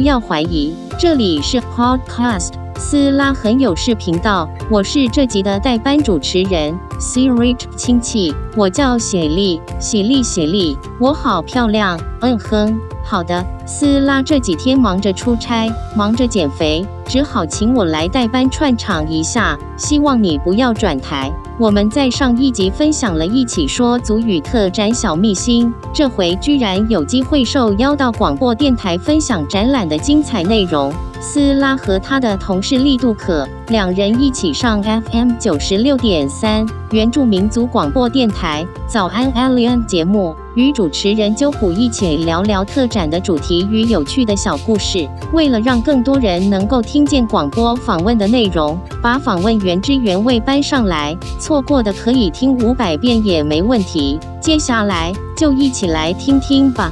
[0.00, 12.80] 不要怀疑，这里是 Podcast 斯拉很有事频道，我是这集的代班主持人 Siri 亲戚，我叫雪莉，雪莉雪莉，我好漂亮，嗯哼。
[13.04, 19.58] 好的，斯拉这几天忙着出差，忙着减肥，只好请我来代班串场一下。
[19.76, 21.30] 希望你不要转台。
[21.60, 30.90] 我们在上一集分享了一起说足语特展小秘辛，这回居然有机会受邀到广播电台分享展览的精彩内容。
[31.20, 45.06] 斯拉和他的同事力度可两人一起上 FM 九十六点三原住民族广播电台早安 Alien 节目，与主持人鸠普一起聊聊特展的主题与有趣的小故事。
[45.34, 54.18] 为了让更多人能够听见广播访问的内容，把访问原汁原味搬上来，错过的可以听五百遍也没问题。
[54.40, 56.90] 接下来就一起来听听吧。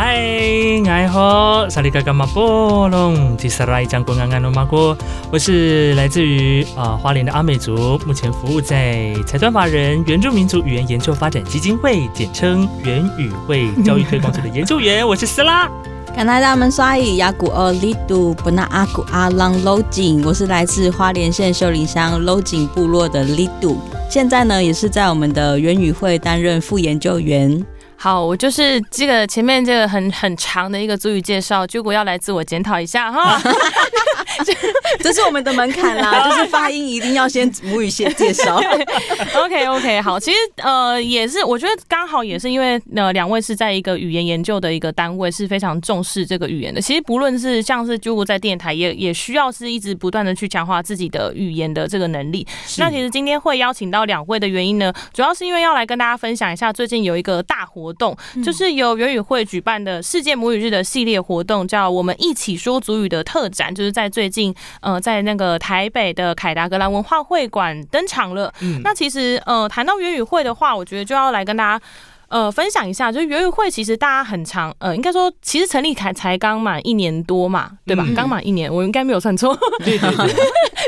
[0.00, 0.16] 嗨，
[0.88, 4.96] 爱好萨利嘎嘎马波隆，提萨拉伊江公安安诺马国，
[5.32, 15.68] 我是来自于啊花莲的阿美族，目前服务在财团法人原住民族语言研究发展基金会，简称原语会教育推广组的研究员，我是斯拉。
[16.14, 27.60] 看来他们刷伊雅古奥利杜布纳阿古阿朗楼井，我是来自花莲县秀林乡楼井部落的利杜，现在呢也是在我们的原语会担任副研究员。
[28.00, 33.40] 好，我就是这个前面这个很很长的一个足语介绍，结果要来自我检讨一下哈。
[35.00, 38.56] 这是我们的门槛啦， 就是发音一定要先母语先介绍。
[39.34, 46.80] OK OK，好，其实呃也是，我觉得刚好也是因为呃两位是在一个语言研究的一个单位，是非常重视这个语言的。
[46.80, 52.46] 其实不论是像是就在电台，也也需要是一直不断的去强化自己的语言的这个能力。
[52.76, 57.87] 那其实今天会邀请到两位的原因呢，主要是因为要来跟大家分享一下最近有一个大活。
[57.88, 68.52] 活动就是由元语会举办的世界母语日的系列活动，叫“我们一起说祖语”的特展，就是在最近呃，在那个台北的凯达格兰文化会馆登场了。
[68.84, 71.84] 那其实呃，谈到元语会的话，我觉得就要来跟大家。
[72.28, 78.06] 呃，分享一下，就是园语会其实大家很长，呃，应该说其实成立才才刚满一年多嘛，对吧？
[78.14, 79.58] 刚满一年，我应该没有算错。
[79.84, 80.10] 对对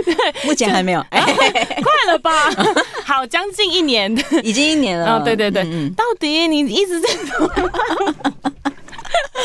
[0.04, 0.14] 对，
[0.44, 2.50] 目前还没有，快了吧？
[3.04, 4.10] 好，将近一年，
[4.42, 5.16] 已经一年了。
[5.16, 7.08] 哦，对对对，到底你一直在。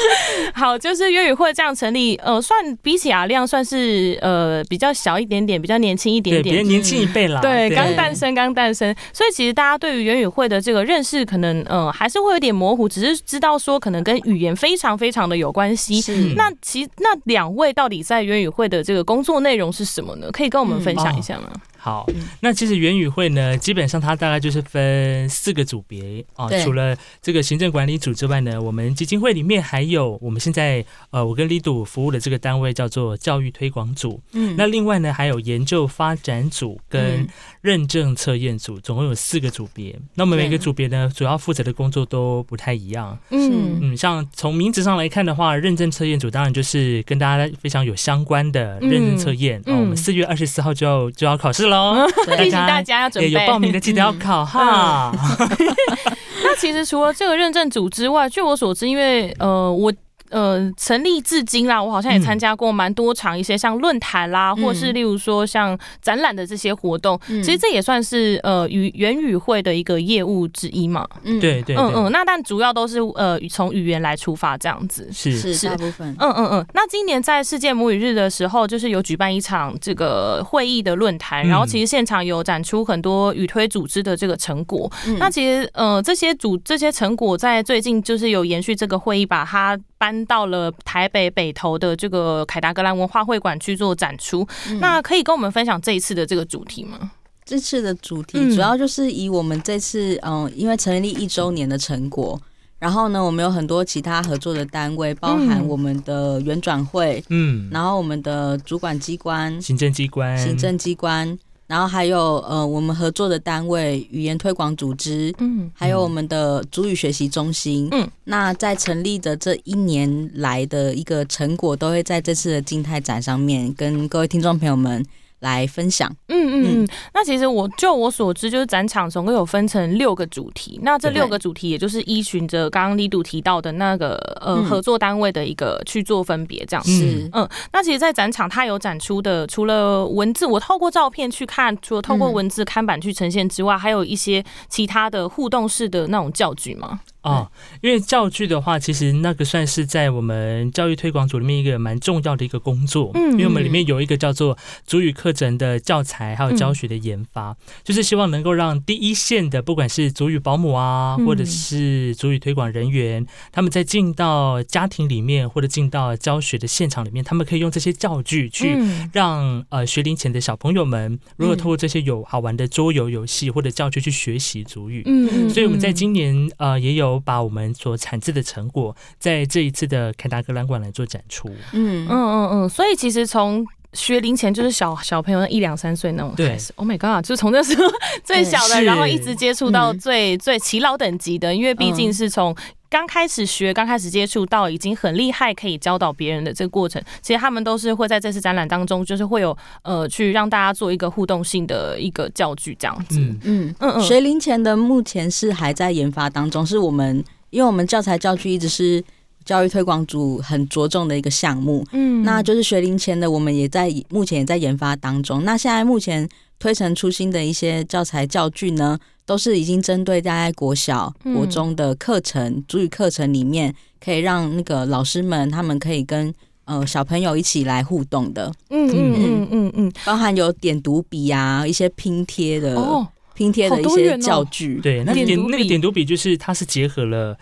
[0.54, 7.42] 好，就是粤语会这样成立，呃，算比起阿亮算是呃比较小一点点，比较年轻一点点，年轻一辈啦。
[7.42, 16.02] 对，刚诞生，刚诞生，所以其实大家对于粤语会的这个认识，可能呃还是会有点模糊，只是知道说可能跟语言非常非常的有关系。
[16.36, 20.32] 那其那两位到底在粤语会的这个工作内容是什么呢？
[20.32, 21.52] 可以跟我们分享一下吗？
[21.85, 22.09] 好，
[22.40, 26.50] 那其实元宇会呢，基本上它大概就是分四个组别啊。
[26.63, 34.19] 除了这个行政管理组之外呢，我们基金会里面还有我们现在呃，我跟李杜服务的这个单位叫做教育推广组。
[34.31, 37.28] 嗯，那另外呢还有研究发展组跟
[37.66, 39.98] 认证测验组，总共有四个组别。
[40.14, 43.18] 那我们每个组别呢，主要负责的工作都不太一样。
[43.31, 49.59] 嗯嗯，像从名字上来看的话，认证测验组当然就是跟大家非常有相关的认证测验。
[49.66, 52.06] 嗯，我们四月二十四号就要就要考试喽。
[52.38, 55.12] 提醒大家要准备，有报名的记得要考哈。
[56.46, 59.92] 那其实除了这个认证组之外，据我所知，因为呃我。
[60.31, 67.19] 呃，成立至今啦，我好像也参加过蛮多场一些像论坛啦，或是例如说像展览的这些活动。
[67.28, 71.08] 其实这也算是呃语言语会的一个业务之一嘛。
[71.24, 72.12] 嗯，对对，嗯嗯。
[72.12, 75.08] 那但主要都是呃从语言来出发这样子。
[75.12, 76.16] 是是大部分。
[76.19, 76.66] 嗯嗯嗯。
[76.74, 84.91] 那今年在世界母语日的时候，就是有举办一场这个会议的论坛，然后其实现场有展出很多语推组织的这个成果。
[85.19, 89.80] 那其实呃这些组这些成果在最近就是有延续这个会议，把它。
[89.97, 94.47] 搬到了台北北投的这个凯达格兰文化会馆去做展出，
[94.79, 97.12] 那可以跟我们分享这一次的这个主题吗？
[97.44, 102.40] 这次的主题主要就是以我们这次嗯，因为成立一周年的成果，
[102.79, 111.38] 然后呢，我们有很多其他合作的单位，包含我们的原转会，嗯，然后我们的主管机关、行政机关、行政机关。
[111.67, 125.06] 然后还有呃，我们合作的单位语言推广组织，嗯，还有我们的主语学习中心，嗯，那在成立的这一年来的一个成果，都会在这次的静态展上面跟各位听众朋友们。
[125.46, 136.84] 来分享，嗯嗯嗯，那其实我就我所知，就是展场总共有分成六个主题，那这六个主题也就是依循着刚刚力度提到的那个呃合作单位的一个去做分别，这样。
[136.84, 137.30] 是。
[137.32, 147.02] 嗯，那其实，在展场它有展出的，除了文字，我透过照片去看，除了透过文字看板去呈现之外，还有一些其他的互动式的那种教具吗？
[147.26, 147.50] 啊，
[147.82, 153.10] 因为教具的话，其实那个算是在我们教育推广组里面一个蛮重要的一个工作。
[153.16, 154.56] 嗯，因为我们里面有一个叫做
[154.86, 168.78] 主语课程的教材还有教学的研发，就是希望能够让第一线的不管是主语保姆啊，或者是主语推广人员，他们在进到家庭里面或者进到教学的现场里面，他们可以用这些教具去
[169.12, 175.02] 让呃学龄前的小朋友们，如果透过这些有好玩的桌游游戏或者教具去学习主语。
[175.08, 177.15] 嗯，所以我们在今年呃也有。
[177.20, 181.50] 把我们所产制的成果，在这一次的凯达格兰馆来做展出。
[181.73, 182.08] 嗯。
[182.08, 187.84] 嗯嗯嗯，所以其实从学龄前就是小小朋友一两三岁那种开始，Oh my God，就从那时候
[188.23, 192.56] 最小的，然后一直接触到最最耆老等级的，因为毕竟是从。
[192.90, 203.20] 刚开始学，刚开始接触到已经很厉害，可以教导别人的这个过程，其实他们都是会在这次展览当中，就是会有呃，去让大家做一个互动性的一个教具这样子。
[203.20, 203.40] 嗯。
[203.43, 203.76] 嗯。
[203.79, 204.02] 嗯。
[204.02, 209.03] 学龄前的目前是还在研发当中，是我们因为我们教材教具一直是
[209.43, 211.85] 教育推广组很着重的一个项目。
[211.91, 215.43] 嗯，那就是学龄前的，我们也在目前也在研发当中。
[215.43, 216.28] 那现在目前
[216.59, 218.97] 推陈出新的一些教材教具呢？
[219.26, 223.74] 都是已经针对大概国小、国中的课程，主语课程里面，
[224.04, 226.34] 可以让那个老师们他们可以跟
[226.66, 228.52] 呃小朋友一起来互动的。
[228.70, 234.80] 嗯嗯嗯嗯嗯，包含有点读笔啊，一些拼贴的哦，拼贴的一些教具。
[234.82, 237.38] 对，那点那个点读笔就是它是结合了。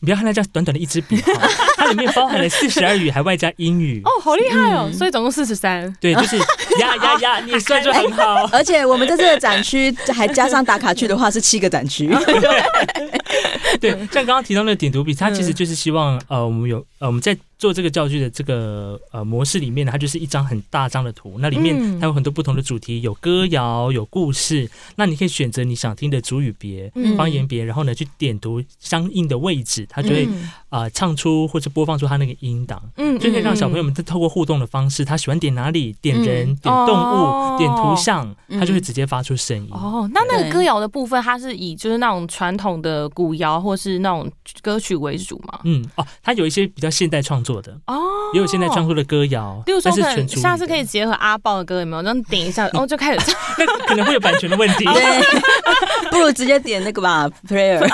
[0.00, 1.16] 你不要看它叫短短的一支笔，
[1.76, 4.02] 它里面包含了四十二语，还外加英语。
[4.04, 4.90] 哦，好厉害哦！
[4.92, 5.90] 所以总共四十三。
[5.98, 6.38] 对，就是
[6.80, 8.48] 呀呀呀，你算就很好。
[8.52, 12.08] 而且我们这次的展区还加上打卡区的话，是七个展区。
[13.80, 17.36] 对，像刚刚提到那个点读笔，它其实就是希望呃，我们有呃，我们在。
[17.56, 24.68] 做这个教具的这个呃模式里面呢，它就是一张很大张的图，那里面它有很多不同的主题，有歌谣，有故事。
[24.96, 30.28] 那你可以选择你想听的主语别、方言别，然后呢去点读相应的位置，它就会
[30.68, 39.70] 啊唱出或者播放出它那个音档，嗯，就可以让小朋友们透过互动的方式，他喜欢点哪里，点人、点动物、点图像，他就会直接发出声音。
[39.70, 44.30] 哦，那那个歌谣的部分，它是以就是那种传统的古谣或是那种
[44.60, 45.60] 歌曲为主嘛？
[45.64, 47.54] 嗯，哦，它有一些比较现代创作。
[47.64, 48.02] 的哦，
[48.34, 49.90] 也有现代创作的歌谣，例如说，
[50.26, 52.02] 下次可以结合阿豹的歌，有没有？
[52.02, 54.84] 这样点一下，哦， 就开始唱，那可能会有版权的问题。
[54.84, 55.22] 对，
[56.10, 57.80] 不如直接点那个吧，Prayer。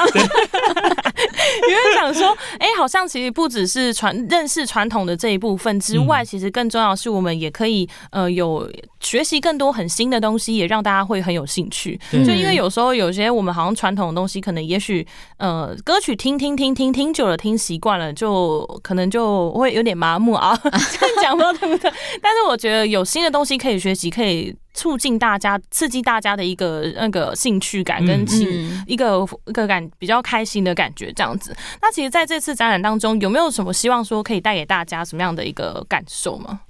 [1.69, 8.69] 因为想说，哎，好像其实不只是传认识传统的这一部分之外，其实更重要是我们也可以呃有
[9.01, 11.99] 学习更多很新的东西，也让大家会很有兴趣。
[12.11, 15.07] 就因为有时候有些我们好像传统的东西，可能也许
[15.39, 20.57] 呃歌曲听听听听听久了，听习惯了，就可能就会有点麻木啊。
[20.63, 21.93] 这样讲不对不对？
[22.23, 24.55] 但是我觉得有新的东西可以学习，可以。
[24.73, 28.49] 促进大家、刺激大家的一个那个兴趣感跟情
[28.87, 31.55] 一个一个感比较开心的感觉，这样子。
[31.83, 36.61] 那其实在这次展览当中，有没有什么希望说可以带给大家什么样的一个感受吗？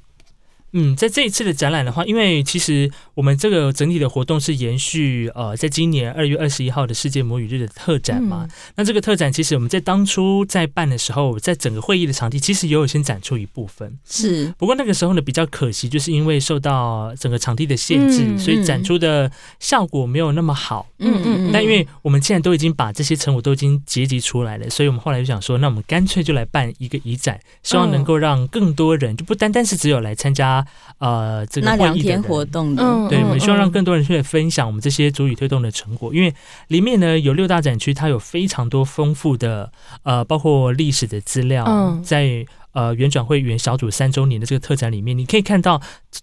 [0.72, 8.46] 嗯，在这一次的展览的话，因为其实我们这个整体的活动是延续呃，在今年二月二十一号的世界母语日的特展嘛。
[8.76, 13.98] 那这个特展其实我们在当初在办的时候，在整个会议的场地其实也有先展出一部分。
[14.08, 20.86] 是，不过那个时候呢比较可惜，就是因为受到整个场地的限制，所以展出的效果没有那么好。
[20.98, 21.50] 嗯嗯。
[21.52, 30.59] 但因为我们现在都已经把这些成果都已经结集出来了，所以我们后来就想说，那我们干脆就来办一个移展，希望能够让更多人就不单单是只有来参加。
[30.98, 36.34] 呃，这个那两天活动的，对，我们希望让更多人去分享我们这些主语推动的成果，因为
[36.68, 45.80] 里面呢有六大展区，它有非常多丰富的呃，包括历史的资料，在呃原转会员小组三周年的这个特展里面，你可以看到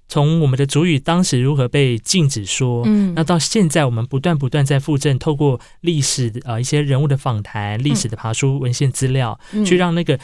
[0.07, 10.19] 从我们的主语当时如何被禁止说，嗯，那到现在我们不断不断在附赠，透过历史呃一些人物的访谈、历史的爬书文献资料，去让那个。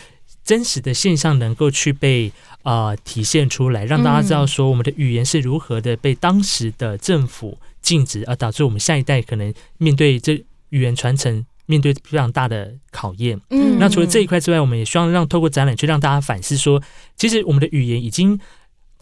[0.46, 2.30] 真实的现象能够去被
[2.64, 13.40] 啊体现出来，让大家知道说我们的语言是如何的被当时的政府禁止，而导致我们下一代可能面对这语言传承面对非常大的考验。
[13.52, 16.82] 嗯，那除了这一块之外，我们也希望让透过展览去让大家反思说，
[17.16, 18.40] 其实我们的语言已经。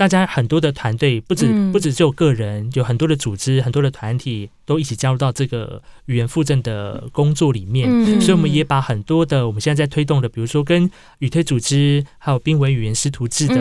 [0.01, 7.87] 大家很多的团队，不止不止只有个人，有很多的组织、很多的团体都一起加入到这个语言附赠的工作里面。
[8.19, 10.89] 所以，我们也把很多的我们现在在推动的，比如说跟
[11.19, 13.55] 语推组织，还有濒危语言师徒制的，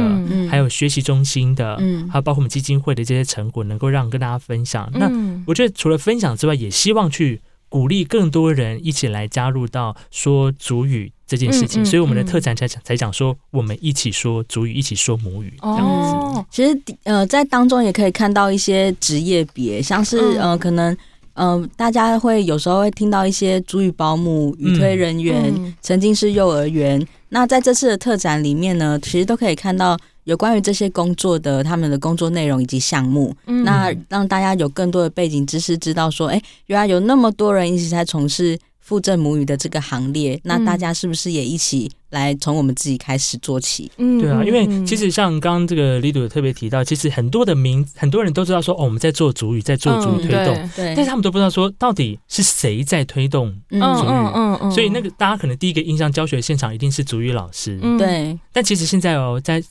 [0.48, 1.76] 还有学习中心的，
[2.10, 4.90] 还有包括我们基金会的这些成果，能够让跟大家分享。
[4.94, 5.12] 那
[5.46, 7.42] 我觉得除了分享之外，也希望去。
[7.70, 16.44] 鼓励更多人一起来加入到说主语这件事情，所以我们的特展才讲才讲说，我们一起说主语，一起说母语这样子。
[16.50, 20.96] 其实呃，在当中也可以看到一些职业别，像是呃，可能。
[21.34, 27.06] 嗯，大家会有时候会听到一些主语保姆、语推人员，曾经是幼儿园。
[27.30, 33.34] 那在这次的特展里面呢，其实都可以看到有关于这些工作的他们的工作内容以及项目。
[33.46, 38.58] 那让大家有更多的背景知识，知道说，哎，原来有那么多人一直在从事
[38.90, 40.40] 附赠母语的这个行列。
[40.42, 41.92] 那大家是不是也一起？
[42.10, 59.62] 来从我们自己开始做起，嗯，对啊，因为其实像刚刚这个李杜特别提到，其实很多的名，很多人都知道说哦，我们在做主语，在做主语推动，对，但是他们都不知道说到底是谁在推动主语，嗯嗯，所以那个大家可能第一个印象教学现场一定是主语老师，对，但其实现在哦，在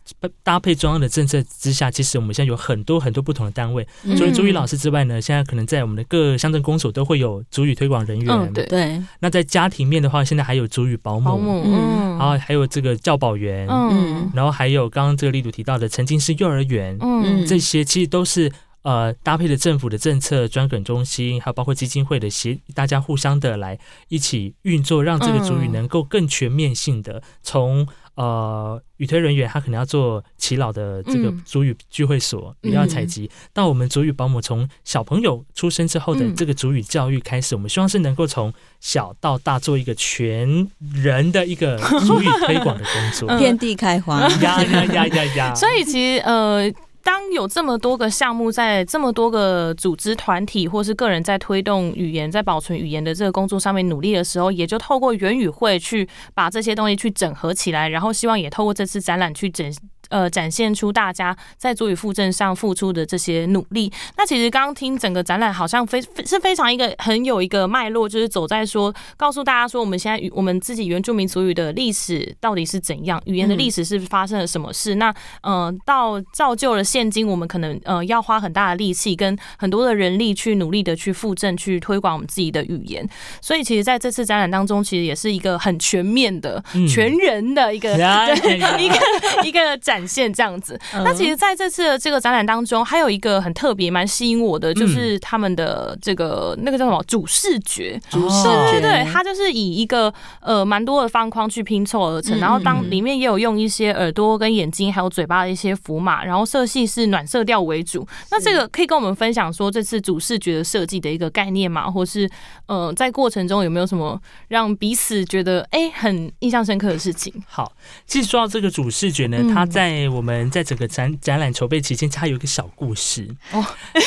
[0.41, 3.85] 搭配中央的政策之下，其实我们现在有很多很多不同的单位，
[4.17, 8.65] 除了主语老师之外呢，现在可能在我们的各乡镇公所都会有主语推广人员，对。
[8.69, 18.51] 对，那在家庭面的话，现在还有主语保姆，嗯，然后还有这个教保员，嗯，然后还有刚刚这个力度提到的曾经是幼儿园，嗯，这些其实都是
[18.83, 27.87] 呃搭配的政府的政策专梗中心，还有包括基金会的协，大家互相的来一起运作，让这个主语能够更全面性的从。
[28.19, 33.31] 呃，语推人员他可能要做耆老的这个主语聚会所，也要采集。
[33.53, 45.55] 到我们主语保姆从小朋友出生之后的这个主语教育开始，我们希望是能够从小到大做一个全人的一个主语推广的工作， 遍地开花， 呀呀呀呀呀！
[45.55, 46.69] 所以其实呃。
[47.03, 59.73] 当有这么多个项目，在这么多个组织团体或是个人在推动语言、在保存语言的这个工作上面努力的时候，也就透过元语会去把这些东西去整合起来，然后希望也透过这次展览去整。
[60.09, 63.91] 呃，展现出大家在足语附证上付出的这些努力。
[64.17, 74.95] 那其实刚刚听整个展览，好像非是非常一个很有一个脉络，就是走在说，告诉大家说，我们现在语我们自己原住民族语的历史到底是怎样，语言的历史是发生了什么事。
[74.95, 75.13] 那
[75.43, 83.07] 呃，到造就了现今，我们可能呃要花很大的力气跟很多的人力去努力的去附证、去推广我们自己的语言。
[83.41, 87.93] 所以，其实在这次展览当中，其实也是一个很全面的、全人的一个
[88.79, 88.97] 一个
[89.43, 89.98] 一个展。
[89.99, 108.07] 展现这样子，那其实在这次的这个展览当中，还有一个很特别、蛮吸引我的，就是他们的这个那个叫什么主视觉，主视觉，对对，它就是以一个呃蛮多的方框去拼凑而成，然后当里面也有用一些耳朵跟眼睛还有嘴巴的一些符码，然后色系是暖色调为主。
[108.31, 112.29] 那这个可以跟我们分享说这次主视觉的设计的一个概念嘛，或是
[112.67, 117.33] 呃在过程中有没有什么让彼此觉得哎很印象深刻的事情？
[117.47, 117.71] 好，
[118.05, 123.65] 其实说到这个主视觉呢，它在在我们在整个展展览筹备期间，它有一个小故事哦。
[123.93, 124.03] 对，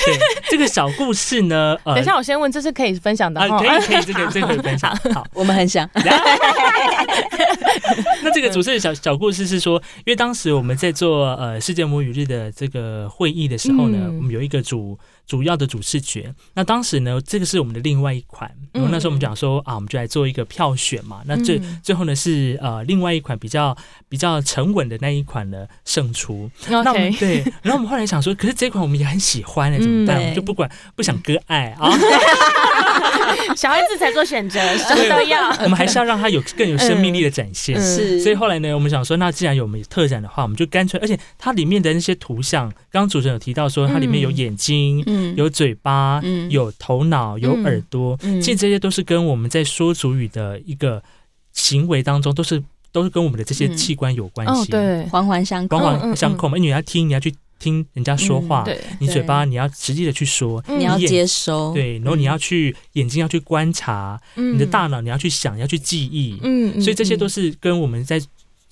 [0.48, 3.48] 这个小故事呢， 等一下我先问，这是可以分享的啊？
[3.58, 4.94] 可以，可以，这个这个可以分享。
[5.12, 5.88] 好，我们很想。
[8.22, 14.96] 那这个主持的小小故事是说，因为当时我们在做呃世界母语日的这个会议的时候呢，我们有一个主。
[15.32, 18.54] 主要的主视觉，那当时呢，这个是我们的另外一款。
[18.70, 21.22] 然后那时候我们讲说啊，我们就来做一个票选嘛。
[21.24, 23.74] 那最最后呢是呃另外一款比较
[24.10, 26.50] 比较沉稳的那一款呢胜出。
[26.68, 30.20] 那我们对，然后我们后来想说，可是这款我们也很喜欢呢，怎么办？
[30.20, 31.90] 我们就不管不想割爱啊。
[33.56, 35.48] 小孩子才做选择，什么都要。
[35.62, 37.80] 我们还是要让他有更有生命力的展现。
[37.80, 45.02] 是，所以后来呢，我们想说，那既然有我们特展的话，我们就干脆，而且它里面的那些图像，刚刚主持人有提到说，它里面有眼睛。
[45.34, 46.20] 有嘴巴，
[46.50, 51.02] 有头脑，有耳朵，其实这些都是跟我们在说主语的一个
[51.52, 56.58] 行为当中，都是都是跟我们的这些器官有关系，对，环环相扣，环环相扣嘛。
[56.58, 58.66] 你要听，你要去听人家说话，
[59.00, 68.20] 你嘴巴你要实际的去说，你要接收，对，然后你要去眼睛要去观察，你的大脑你要去想，要去记忆，嗯，所以这些都是跟我们在。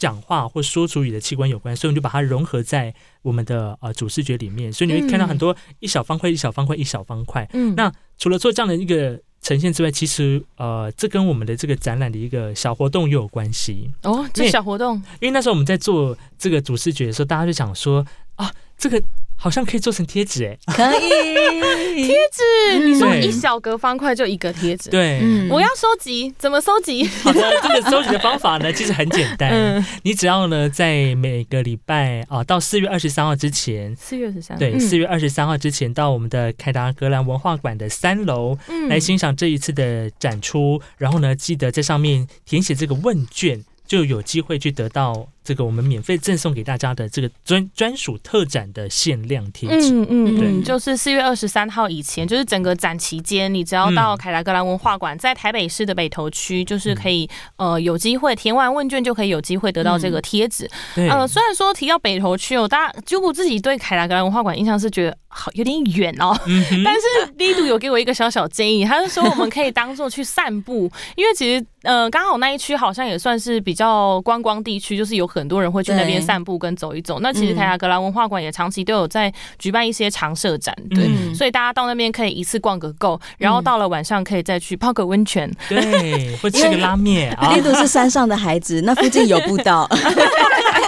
[0.00, 2.92] 讲话或说主语的器官有关，所以我们就把它融合在
[3.22, 7.48] 我们的呃主视觉里面，所以你会看到很多一小方块、一小方块、一小方块。
[7.52, 14.26] 嗯，那除了做这样的一个呈现之外，其实呃，这跟我们的这个展览的一个小活动又有关系哦。
[14.32, 18.04] 这小活动，因为那时候我们在做这个主视觉的时候，大家就想说
[18.36, 19.00] 啊，这个。
[19.42, 22.86] 好像可以做成贴纸哎，可以 贴纸。
[22.86, 27.06] 你说一小格方块就一个贴纸，对，我要收集，怎么收集？
[27.22, 29.84] 好的，这个收集的方法呢，其实很简单。
[30.04, 38.58] 你只要呢，在每个礼拜啊，到四月二十三号之前，四月二十三，对，四月二十三号之前，到我们的凯达格兰文化馆的三楼
[38.90, 40.80] 来欣赏这一次的展出。
[40.98, 43.64] 然后呢，记得在上面填写这个问卷。
[43.90, 49.90] 就有机会去得到这个我们免费赠送给大家的这个专专属特展的限量贴纸。
[49.92, 60.70] 嗯嗯，对，就是四月二十三号以前，就是整个展期间，你只要到凯达格兰文化馆，在台北市的北投区，就是可以呃有机会填完问卷就可以有机会得到这个贴纸。
[60.94, 66.38] 呃，虽然说提到北投区哦，大家就我自己对凯达格兰文化馆印象是觉得好有点远哦，
[66.84, 71.64] 但是力度有给我一个小小建议，他是说我们可以当做去散步， 因为其实。
[71.82, 77.20] 呃，刚好那一区好像也算是比较观光地区，就是有很多人会去那边散步跟走一走。
[77.20, 87.34] 那其实凯亚格兰文化馆也长期都有在举办一些常设展，对，所以大家到那边可以一次逛个够，然后到了晚上可以再去泡个温泉，对，或吃个拉面。
[87.56, 89.88] 印度是山上的孩子，那附近有步道。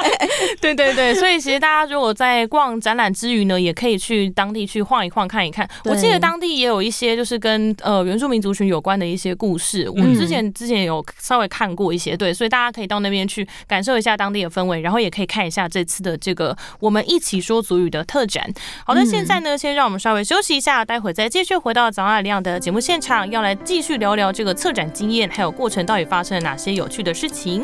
[0.61, 5.67] 对对对，所以其实大家如果在逛展览之余呢，也可以去当地去晃一晃看一看。
[5.85, 10.83] 我记得当地也有一些就是跟呃原住民族群有关的一些故事，我之前之前。
[10.83, 18.53] 有稍微看过一些，对，所以大家可以到那边去感受一下当地的氛围，然后也可以看一下这次的这个我们一起说族语的特展。
[18.85, 27.63] 好的，现在呢，先让我们稍微休息一下，待会再继续回到早安亮的节目现场，要来继续聊聊这个策展经验，还有过程到底发生了哪些有趣的事情。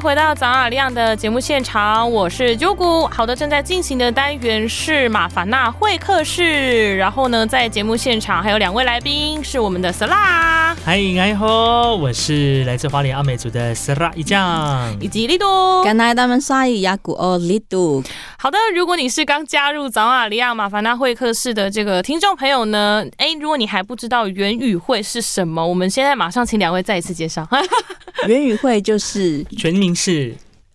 [0.00, 3.04] 回到早阿亮的节目现场，我是九谷。
[3.08, 6.96] 好的，正在进行的单元是马凡纳会客室。
[6.96, 10.76] 然后呢，在节目现场还有两位来宾，是我们的 Sara，。
[10.84, 15.82] 嗨，你好，我是来自花莲阿美族的 Sara 一酱，以及力度。
[15.82, 18.04] 干奶他们沙伊雅古哦，力度。
[18.38, 27.46] 好的，如果你是刚加入早阿利亚马凡纳会客室的这个听众朋友呢，哎，如果你还不知道元语会是什么，我们现在马上请两位再一次介绍。
[28.26, 30.34] 元语会就是全名是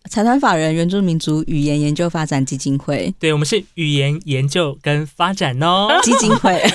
[0.09, 3.13] 财团法人原住民族语言研究发展基金会。
[3.19, 6.59] 对，我们是语言研究跟发展哦基金会。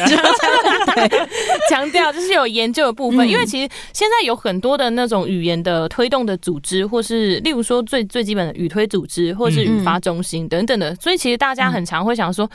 [1.69, 12.49] 强调就是有研究的部分，因为其实现在有很多的那种语言的推动的组织，或是例如说最最基本的语推组织，或是语发中心等等的，所以其实大家很常会想说。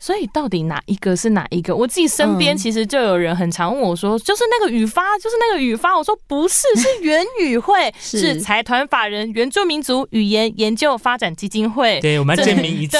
[0.00, 1.74] 所以到底哪一个是哪一个？
[1.74, 5.98] 我自己身边其实就有人很常问我说，就是那个语发，就是那个语发。
[5.98, 11.98] 我说不是， 是原语会，是财团法人原住民族语言研究发展基金会。
[12.00, 12.98] 对，我们要证明一次。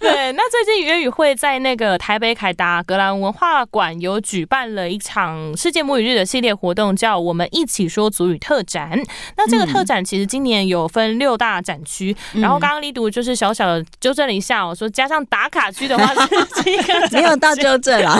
[0.00, 9.00] 对，那最近原语会在那个台北凯达格兰文化馆有举办了一场世界母语日的系列活动，叫“我们一起说祖语特展”。
[9.38, 15.43] 那这个特展其实今年有分六大展区，然后刚刚力读就是小小的纠正了一下，我说加上打。
[15.44, 16.28] 打卡区的话 是
[16.64, 18.18] 这个，没有到纠正啦，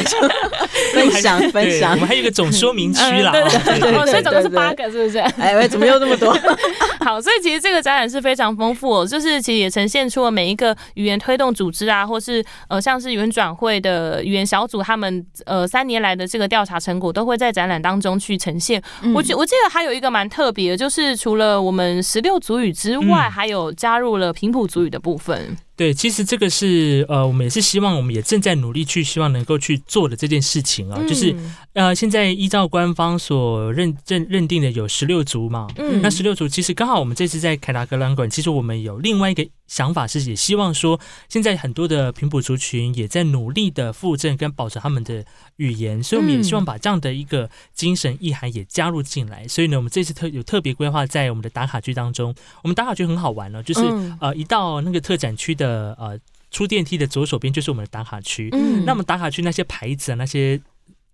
[0.94, 1.92] 分享分享。
[1.92, 5.18] 我们还有一个总说明区啦，所以总共是八个，是不是？
[5.18, 6.36] 哎，怎么又那么多？
[7.00, 18.82] 好，所以其实这个展览是非常丰富，就是其实也呈现出了每一个语言推动组织啊，或是呃像是语言转会的语言小组，他们呃三年来的这个调查成果都会在展览当中去呈现。
[19.14, 25.56] 我记我记得还有一个蛮特别的，就是除了我们十六族语之外，还有加入了平埔族语的部分。
[25.76, 31.34] 对，其实这个是呃，我们也是希望，我们也正在努力去希望能够去做的这件事情啊，就是
[31.72, 39.46] 呃，现在依照官方所认认认定的有十六族嘛，嗯，那十六族其实刚好我们这次在凯达格兰馆，其实我们有另外一个。
[39.66, 45.24] 想法是也希望说，现在很多的平埔族群也在努力的复振跟保持他们的
[45.56, 49.48] 语言，所以我们也希望把这样的一个精神意涵也加入进来。
[49.48, 52.32] 所以呢，我们这次特有特别规划在我们的打卡区当中。
[52.62, 53.80] 我们打卡区很好玩呢，就是
[54.20, 56.16] 呃，一到那个特展区的呃
[56.50, 58.50] 出电梯的左手边就是我们的打卡区。
[58.52, 60.60] 嗯，那么打卡区那些牌子啊，那些。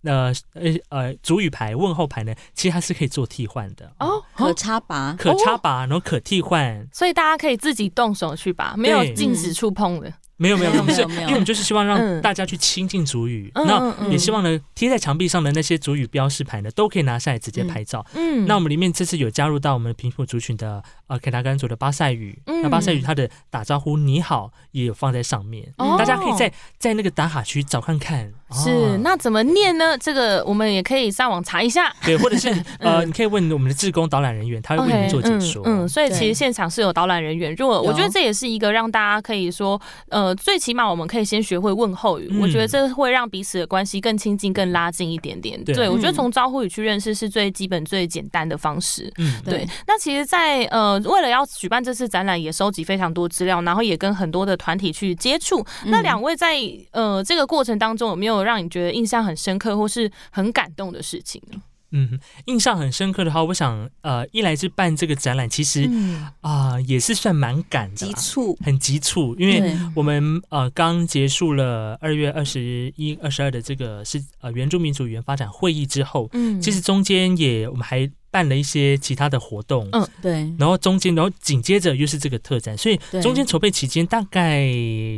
[0.01, 10.11] 那呃呃，主语牌、问候牌呢，其实它是可以做替换的哦，可插拔，可插拔，然后可替换，所以大家可以自己动手去拔，没有禁止触碰的。
[10.41, 18.03] 没有没有没有，不是，因为我们就是希望让大家去亲近主语，那也希望呢贴在墙壁上的那些主语标识牌呢，都可以拿下来直接拍照。
[18.15, 28.33] 嗯，那我们里面这次有加入到我们平埔族群的呃凯达格兰族的巴塞语，那巴塞语它的打招呼你好也有放在上面，大家可以在在那个打卡区找看看。
[28.51, 29.95] 是，那怎么念呢？
[29.97, 31.93] 这个我们也可以上网查一下。
[32.03, 32.49] 对，或者是
[32.81, 35.61] 呃，你可以问我们的志工导览人员，他会为你做解说。
[35.65, 37.55] 嗯，所以其实现场是有导览人员。
[37.55, 40.30] 如果我觉得这也是一个让大家可以说呃。
[40.35, 45.63] 最起码我们可以先学会问候语，我觉得这会让彼此的关系更亲近、更拉近一点点。
[45.63, 49.11] 对我觉得从招呼语去认识是最基本、最简单的方式。
[49.17, 49.67] 嗯，对。
[49.87, 55.65] 那其实，在呃，为了要举办这次展览，也收集非常多资料，然后也跟很多的团体去接触。
[55.85, 56.57] 那两位在
[56.91, 61.59] 呃这个过程当中，有没有让你觉得印象很深刻或是很感动的事情呢？
[61.91, 65.89] 嗯，印象很深刻的话，我想，呃，一来是办这个展览，其实
[66.41, 78.09] 啊也是算蛮赶的，急促，很急促，因为我们呃刚结束了二月二十一、二十二的这个是呃原住民族语言发展会议之后，嗯，其实中间也我们还。
[78.31, 84.65] 办了一些其他的活动，嗯，对，然后中间，然后紧接着又是这个特展，所以中间筹备期间大概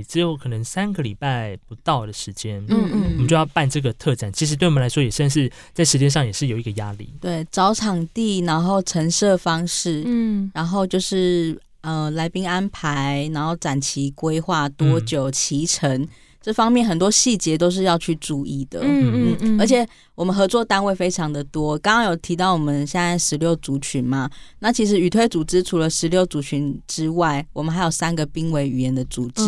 [0.08, 16.08] 只有可能三个礼拜不到的时间，嗯嗯，我们就要办这个特展，其实对我们来说也算是在时间上也是有一个压力，对，找场地，然后陈设方式，嗯，然后就是呃来宾安排，然后展期规划多久，期程。
[16.44, 21.78] 这方面很多细节都是要去注意的，嗯嗯嗯，而且我们合作单位非常的多。
[21.78, 24.30] 刚刚有提到我们现在十六族群嘛，
[24.60, 29.42] 那其实语推组织除了十六族群之外，我们还有三个濒危语言的组织，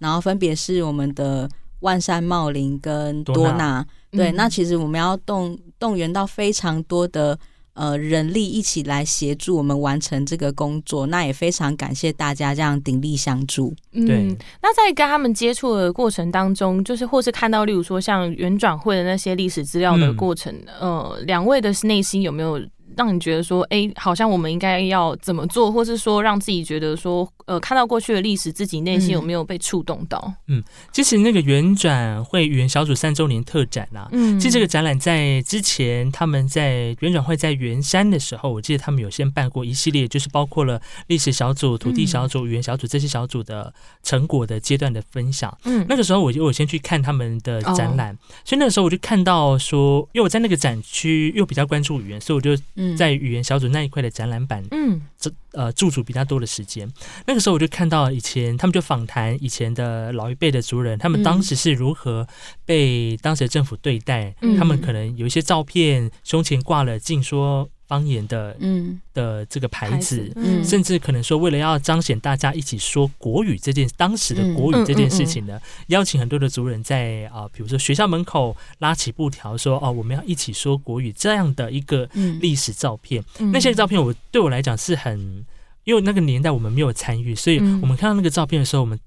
[0.00, 3.86] 然后分别是我们的万山茂林跟多纳。
[4.10, 7.38] 对，那其实我们要动动员到非常多的。
[7.74, 13.74] 呃，人力一起来协助我们完成这个工作，那也非常感谢大家这样鼎力相助。
[13.92, 22.60] 嗯，那在跟他们接触的过程当中，就是或是看到，例如说像原转会的那些历史资料的过程，呃，两位的内心有没有？
[22.96, 30.32] 让你觉得说，哎，好像我们应该要怎么做，或是说让自己觉得说，呃，看到过去的历史，自己内心有没有被触动到？
[30.48, 45.56] 嗯，其实那个原转会语言小组三周年特展啊，嗯，其实这个展览在之前他们在原转会在圆山的时候，我记得他们有先办过一系列，就是包括了历史小组、土地小组、语言小组这些小组的成果的阶段的分享。
[45.64, 52.52] 嗯，那个时候我就我先去看他们的展览，所以那个时候我就看到说，因为我在那个展区又比较关注语言，所以我就。
[52.96, 56.90] 在语言小组那一块的展览版，嗯，这呃驻足比较多的时间。
[57.26, 62.26] 那个时候我就看到以前他们就访谈以前的老一辈的族人，他们当时是如何
[62.64, 64.34] 被当时的政府对待。
[64.58, 67.68] 他们可能有一些照片，胸前挂了禁说。
[67.92, 69.00] 方言的，嗯。
[69.14, 82.08] 的这个牌子，嗯，甚至可能说，为了要彰显大家一起说国语这件当时的国语这件事情呢，邀请很多的族人在啊，比如说学校门口拉起布条，说哦，我们要一起说国语这样的一个
[82.40, 83.22] 历史照片。
[83.52, 85.44] 那些照片我对我来讲是很，
[85.84, 88.98] 因为那个年代我们没有参与，所以我们看到那个照片的时候，我们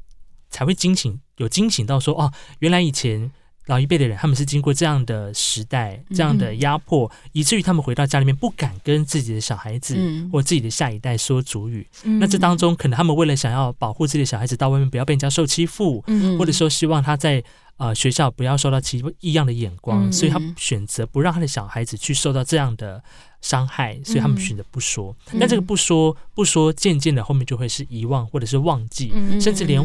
[0.52, 3.32] 才会惊醒，有惊醒到说哦，原来以前。
[3.68, 9.98] 老一辈的人，他们是经过这样的时代、这样的压迫，以至于他们回到家里面不敢跟自己的小孩子
[10.32, 11.86] 或自己的下一代说主语。
[12.04, 16.04] 那这当中，可能他们为了想要保护自己的小孩子到外面不要被人家受欺负，
[16.38, 17.44] 或者说希望他在
[17.78, 23.04] 呃学校不要受到其异样的眼光，所以他选择不让他的小孩子去受到这样的
[23.42, 25.16] 伤害，所以他们选择不说。
[25.32, 29.84] 那这个不说不说，渐渐的后面就会是遗忘或者是忘记，甚至连。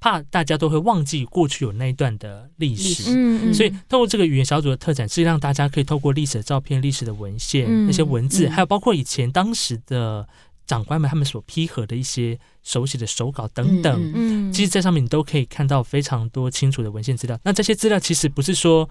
[0.00, 10.28] 怕大家都会忘记过去有那一段的历史，所以透过这个语言小组的特展，是让大家可以透过历史的照片、历史的文献、那些文字，还有包括以前当时的
[10.66, 17.38] 长官们他们所批核的一些手写的手稿等等，其实，在上面你都可以看到非常多清楚的文献资料。
[17.44, 18.88] 那这些资料其实不是说。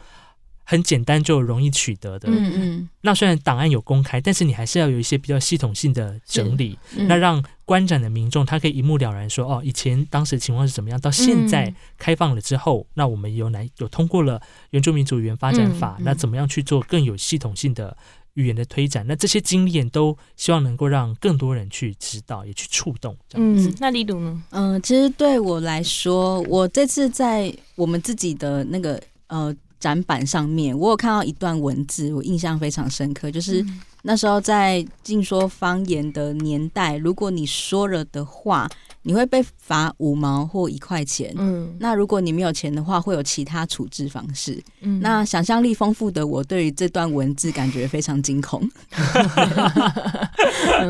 [0.70, 2.90] 很简单就容易取得的，嗯嗯。
[3.00, 6.78] 那虽然档案有公开，但是你还是要有一些比较系统性的整理，
[7.08, 17.96] 那让观展的民众他可以一目了然说，哦，以前当时情况是怎么样，到现在开放了之后，那我们有来有通过了原住民族语言发展法，那怎么样去做更有系统性的
[18.34, 19.06] 语言的推展？
[19.08, 23.16] 那这些经验都希望能够让更多人去知道，也去触动。
[23.36, 24.44] 嗯，那力度呢？
[24.50, 29.56] 嗯，其实对我来说，我这次在我们自己的那个呃。
[29.80, 33.30] 展板上面，我有看到一段文字，我印象非常深刻。
[33.30, 33.66] 就是
[34.04, 38.70] 那时候在禁说方言的年代，如果你说了的话，
[39.04, 41.34] 你会被罚五毛或一块钱。
[41.38, 44.62] 嗯，那如果你没有钱的话，会有其他处置方式。
[44.82, 48.68] 嗯，那想象力丰富的我，对于这段文字感觉非常惊恐。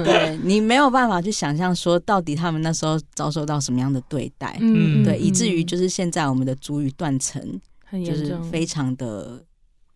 [0.04, 4.58] 对你没有办法去想象说，到底他们那时候遭受到什么样的对待。
[4.62, 7.42] 嗯，对，以至于就是现在我们的主语断层。
[7.92, 9.46] 就是非常的。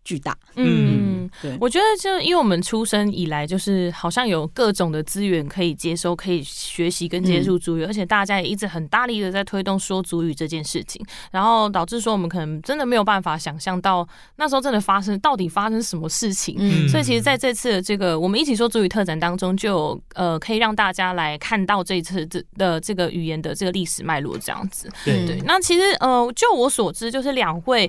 [0.04, 16.56] 巨大，嗯，对，我觉得就因为我们出生以来，就是好像有各种的资源可以接收、可以学习跟接触主语，而且大家也一直很大力的在推动说主语这件事情，然后导致说我们可能真的没有办法想象到那时候真的发生到底发生什么事情。
[16.58, 24.90] 嗯，所以其实在这次的这个我们一起说主语特展当中，就有呃可以让大家来看到这次这的这个语言的这个历史脉络这样子。
[25.04, 27.88] 对对，那其实呃就我所知，就是两会。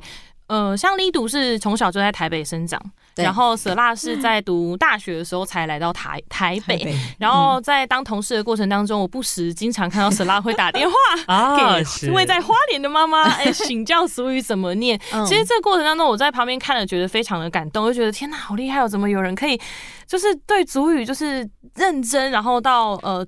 [0.53, 2.79] 呃，像丽读是从小就在台北生长，
[3.15, 10.95] 然后舍拉是在 读大学的时候才来到台台北，然后在当同事的过程当中，我不时经常看到舍拉会打电话
[11.57, 14.99] 给位在花莲的妈妈， 哎，请教俗语怎么念。
[15.25, 18.87] 其实这个过程当中，我在旁边看了，觉得非常的感动，就觉得天哪，好厉害哦！
[18.87, 19.59] 怎么有人可以
[20.05, 23.25] 就是对俗语就是认真，然后到呃。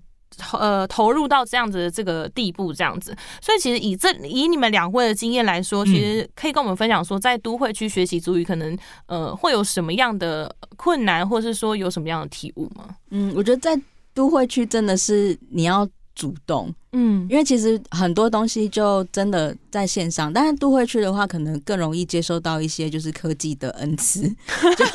[0.54, 12.96] 呃，投入到这样子的这个地步，这样子，所以其实以这以你们两位的经验来说，其实可以跟我们分享说，在都会区学习足语，可能呃会有什么样的困难，或是说有什么样的体悟吗？
[13.12, 13.80] 嗯，我觉得在
[14.14, 15.88] 都会区真的是你要。
[16.18, 24.22] 主动，嗯，因为其实很多东西就真的在线上，但是都会区的话，可能更容易接收到一些就是科技的恩赐，
[24.78, 24.86] 就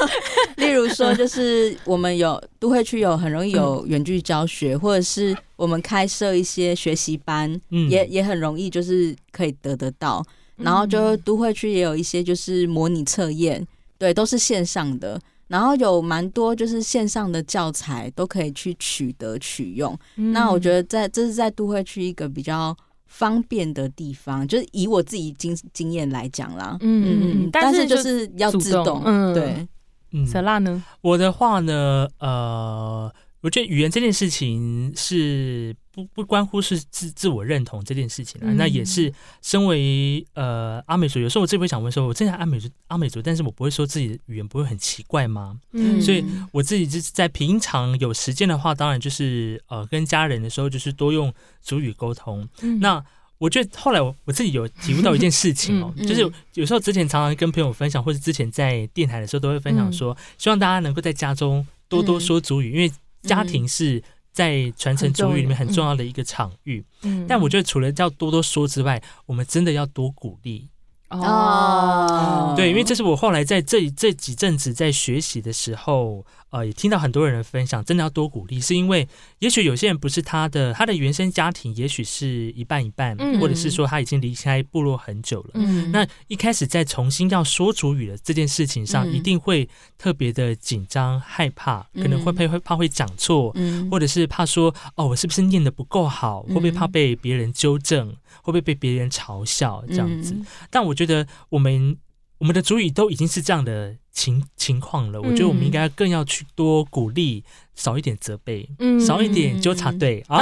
[0.57, 7.61] 例如说，就是我们有都会区有很容易有远距教学，或者是我们开设一些学习班，
[7.91, 10.25] 也也很容易就是可以得得到，
[10.57, 13.67] 然后就都会区也有一些就是模拟测验，
[13.99, 15.21] 对，都是线上的。
[15.51, 22.75] 然后有蛮多就是线上的教材都可以去取得取用，那我觉得在这是在都会区一个比较
[23.07, 29.03] 方便的地方，就是以我自己经经验来讲啦，嗯嗯，但是就是要自动，
[29.35, 29.67] 对，
[30.13, 30.81] 嗯，小辣呢？
[31.01, 33.13] 我的话呢，呃。
[33.43, 45.59] 我觉得语言这件事情是不不关乎是自自我认同这件事情啊，那也是身为呃阿美族，有时候我自己会想问说，我真的阿美族阿美族，但是我不会说自己的语言不会很奇怪吗？
[45.73, 46.23] 嗯，所以
[46.53, 51.33] 我自己就是在平常有时间的话，当然就是呃跟家人的时候，就是多用
[51.65, 52.47] 主语沟通。
[52.81, 53.03] 那
[53.39, 62.93] 我觉得后来我我自己有体悟到一件事情哦， 就是有时候之前常常跟朋友分享，或者之前在电台的时候都会分享说，希望大家能够在家中多多说主语，因为。
[63.23, 64.03] 家庭是
[64.33, 66.05] 在传承主语里面很重要的。
[66.05, 66.85] 一个场域，
[67.29, 70.69] 但我觉得除了要多多说之外，我们真的要多鼓励。
[71.11, 76.25] 哦，对，因为这是我后来在这这几阵子在学习的时候。
[76.51, 85.51] 呃，也听到很多人的分享，真的要多鼓励，是因为也许有些人不是他的他的原生家庭，也许是一半一半，或者是说他已经离开部落很久了。
[85.55, 93.55] 嗯，那一开始在重新要说主语的这件事情上，一定会特别的紧张害怕，可能会会怕会讲错，
[93.89, 98.09] 或者是怕说哦，我是不是念的不够好，会不会怕被别人纠正，
[98.43, 100.35] 会不会被别人嘲笑这样子？
[100.69, 101.97] 但我觉得我们。
[102.41, 110.41] 我们的主语都已经是这样的情情况了，我觉得我们应该更要去多鼓励，少一点责备，嗯少一点纠察队啊。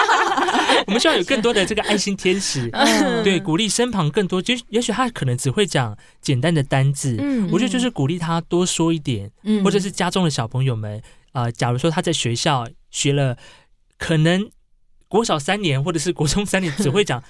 [0.88, 2.70] 我们需要有更多的这个爱心天使，
[3.22, 4.40] 对，鼓励身旁更多。
[4.40, 9.30] 就也许他可能只会讲简单的单字，嗯我觉得就是鼓励他多说一点，
[9.62, 13.36] 或者是家中的小朋友们啊，假如说他在学校学了，
[13.98, 14.50] 可能
[15.08, 17.22] 国小三年或者是国中三年，只会讲。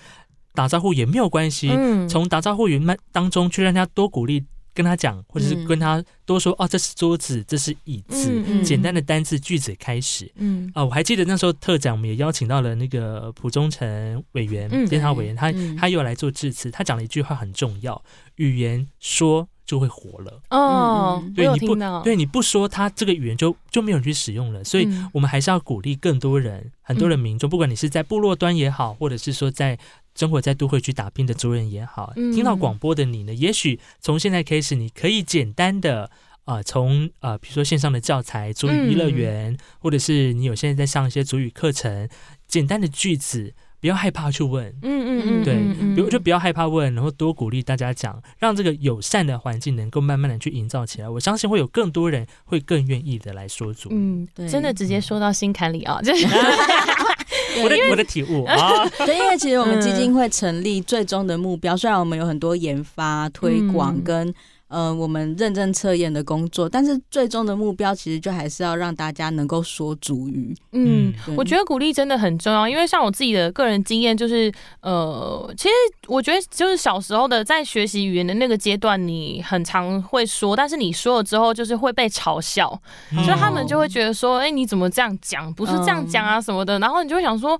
[0.59, 1.71] 打招呼也没有关系，
[2.09, 4.45] 从打招呼语慢当中去让他多鼓励，
[4.75, 10.29] 跟他讲，或者是跟他多说哦，这是桌子，这是椅子，简单的单字句子开始。
[10.35, 18.03] 嗯啊，我还记得那时候特展，我们也邀请到了那个蒲忠诚委员、监察委员，他他又来做致辞，他讲了一句话很重要：
[18.35, 20.41] 语言说就会活了。
[20.51, 24.65] 哦，对，你不对，你不说，他这个语言就就没有人去使用了。
[24.65, 29.79] 所以，我们还是要鼓励更多人，很多人民众，不管你是在部落端也好，或者是说在。
[30.19, 33.33] 生活在都会区打拼的族人也好，听到广播的你呢？
[33.33, 36.11] 也许从现在开始，你可以简单的
[36.45, 42.09] 啊，从呃，比如说线上的教材、主语乐园，或者是你有现在在上一些主语课程，
[42.49, 45.55] 简单的句子，不要害怕去问，嗯嗯嗯，对，
[45.95, 51.09] 比如就不要害怕问，然后多鼓励大家讲，让这个友善的环境能够慢慢的去营造起来。
[51.09, 56.01] 我相信会有更多人会更愿意的来说主，嗯，对，真的直接说到心坎里啊，
[57.63, 64.35] 我的我的体悟 啊，对，因为其实我们基金会成立最终的目标，虽然我们有很多研发、推广跟。
[64.69, 70.55] 呃，我们认真测验的工作，但是最终的目标其实就还是要让大家能够说主语。
[70.73, 74.53] 嗯，我觉得鼓励真的很重要，因为像我自己的个人经验，就是
[74.83, 75.75] 呃，其实
[76.07, 82.69] 我觉得就是小时候的在学习语言的那个阶段，你很常会说，但是你说了之后，就是会被嘲笑，
[83.25, 85.53] 所以他们就会觉得说，哎，你怎么这样讲？
[85.55, 87.59] 不是这样讲啊什么的，然后你就会想说。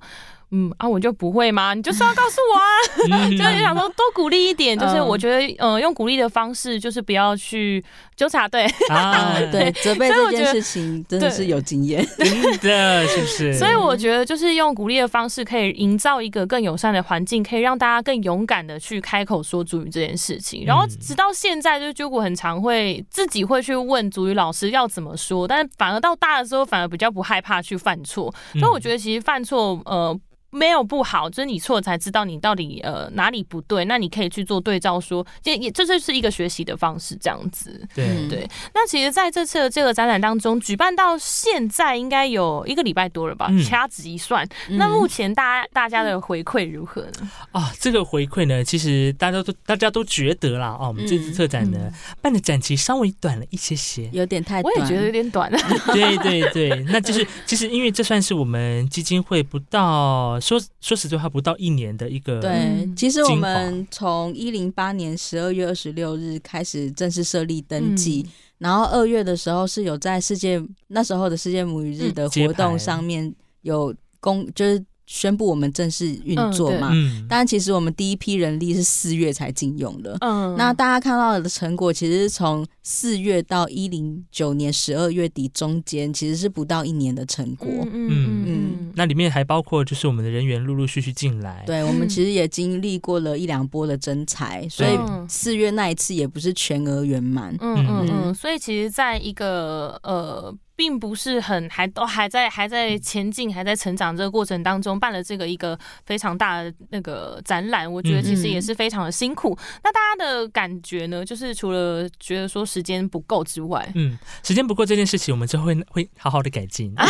[0.51, 1.73] 嗯啊，我就不会吗？
[1.75, 3.29] 你就是要告诉我啊！
[3.29, 7.83] 就是想说多鼓励一点，就是我觉得，呃，用鼓励的方式，就是不要去
[8.15, 13.53] 纠察对啊， 对责备这件事情真的是有经验，真的是不是？
[13.59, 20.65] 所以我觉得，就是用鼓励的方式，可以营造一个更友善的环境，可以让大家更勇敢的去开口说主语这件事情。
[20.65, 28.33] 然后直到现在，就是就我很常会自己会去问主语老师要怎么说，但是反而到大的时候，反而比较不害怕去犯错。
[28.53, 30.19] 所以我觉得，其实犯错，呃。
[30.51, 37.87] 没有不好，就是你错才知道你到底呃哪里不对，那你可以去做对照，说也也这就是一个学习的方式，这样子。
[37.93, 38.49] 对对。
[38.73, 43.47] 那其实在这次的这个展览当中，举办到现在应该有一个礼拜多了吧？
[43.63, 47.31] 掐指一算，那目前大家大家的回馈如何呢？
[47.53, 55.51] 啊，这个回馈呢，其实大家都大家都觉得啦，哦，我们这次特展呢办的展期稍微短了一些些，有点太，我也觉得有点短。
[55.93, 60.38] 对对对，那就是其实因为这算是我们基金会不到。
[60.39, 74.85] 说说实在话，不到一年的一个对，其实我们从一零八年十二月二十六日开始正式设立登记，然后二月的时候是有在世界那时候的世界母语日的活动上面有公就是。
[75.09, 76.91] 宣布我们正式运作嘛？
[77.27, 80.15] 但其实我们第一批人力是四月才禁用的。
[80.21, 87.67] 嗯，那大家看到的成果，其实从四月到一零九年十二月底中间，其实是不到一年的成果。
[87.91, 91.63] 嗯嗯，那里面还包括就是我们的人员陆陆续续进来。
[91.65, 94.91] 对，我们其实也经历过了一两波的征才，所以
[95.27, 97.57] 四月那一次也不是全额圆满。
[97.59, 100.55] 嗯嗯嗯，所以其实在一个呃。
[100.79, 109.57] 并不是很还都还在还在前进还在成长这个过程当中办了这个一个非常大的那个展览，我觉得其实也是非常的辛苦。
[109.83, 111.25] 那大家的感觉呢？
[111.25, 116.95] 就是除了觉得说时间不够之外，嗯，时间不够这件事情，我们就会会好好的改进。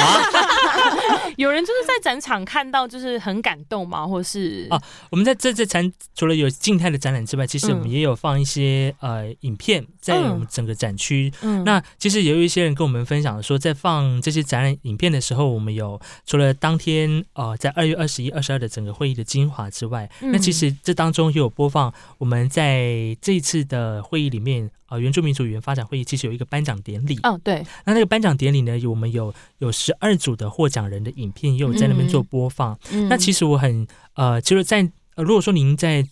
[1.39, 4.05] 有人就是在展场看到就是很感动吗？
[4.05, 11.31] 或是啊，我们在这这展除了有静态的展览之外，其实我们也有放一些呃影片在我们整个展区。
[11.41, 13.59] 嗯，那其实也有一些人跟我们分享说。
[13.59, 27.19] 在放这些展览影片的时候，我们有除了当天呃在二月二十一、二十二的整个会议的精华之外，那其实这当中也有播放我们在这一次的会议里面呃原住民族语言发展会议其实有一个颁奖典礼。
[27.23, 27.61] 哦，对。
[27.83, 32.77] 那那个颁奖典礼呢，我们有有十二组的获奖人的影片，也有在那边做播放。
[33.09, 34.81] 那其实我很呃，其实，在
[35.15, 36.05] 如果说您在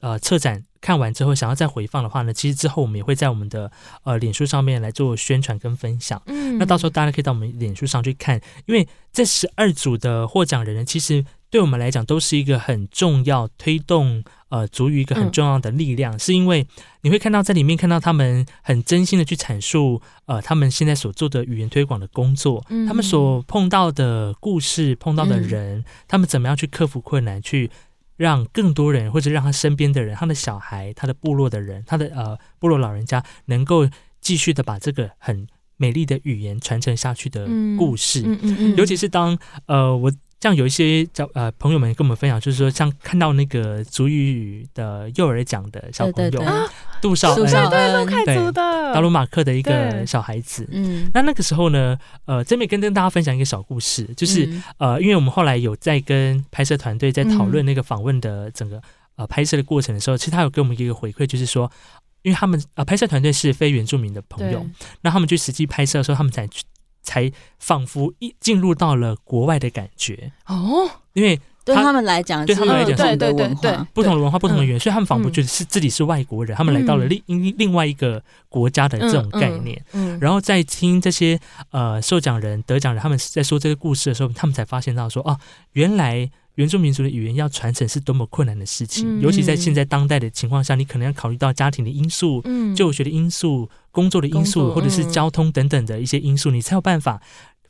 [0.00, 0.64] 呃策展。
[0.82, 3.70] 看完之后，想要再回放的话呢，其实之后我们也会在我们的
[4.02, 6.22] 呃脸书上面来做宣传跟分享。
[6.24, 16.66] 嗯，那到时候大家可以到我们脸书上去看，因为这十二组的获奖人呢，其实对我们来讲都是一个很重要推动呃足语一个很重要的力量，是因为
[17.02, 27.70] 你会看到在里面看到他们很真心的去阐述呃他们现在所做的语言推广的工作，他们所碰到的故事、碰到的人，他们怎么样去克服困难去。
[28.16, 33.88] 让更多人，或者让他身边的人，他的小孩，他的部落的人，他的呃部落老人家，能够
[34.20, 35.46] 继续的把这个很
[35.78, 37.46] 美丽的语言传承下去的
[37.78, 38.20] 故事。
[38.26, 38.76] 嗯嗯嗯。
[38.76, 46.42] 尤其是当呃我像有一些叫呃朋友们跟我们分享，就是说像看到那个足语的幼儿讲的小朋友。
[47.02, 48.60] 杜少恩，对陆凯族的。
[48.92, 50.68] 达鲁马克的一个小孩子。
[50.70, 58.82] 嗯，那那个时候呢，呃，这边跟跟大家分享一个小故事，就是呃，因为我们后来有在跟拍摄团队在讨论那个访问的整个
[59.16, 61.72] 呃拍摄的过程的时候，其实他有给我们一个回馈，就是说，
[62.20, 64.66] 因为他们呃拍摄团队是非原住民的朋友，
[65.00, 66.46] 那他们去实际拍摄的时候，他们才
[67.02, 70.32] 才仿佛一进入到了国外的感觉。
[70.46, 71.40] 哦，因为。
[71.62, 77.22] 对他们来讲，对他们来讲，对对对对，不同的文化，不同的语言，所以他们仿佛觉得是自己是外国人，他们来到了另
[77.58, 79.80] 另外一个国家的这种概念。
[79.92, 81.38] 嗯，然后在听这些
[81.70, 85.38] 呃受奖人、得奖人他们在说这个故事的时候，他们才发现到说，哦，
[85.72, 86.28] 原来
[86.60, 97.22] 原住民族的语言要传承是多么困难的事情，尤其在现在当代的情况下，你可能要考虑到家庭的因素、嗯就学的因素、工作的因素，或者是交通等等的一些因素，你才有办法。